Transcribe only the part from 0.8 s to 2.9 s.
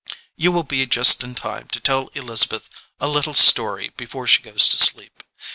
just in time to tell Elizabeth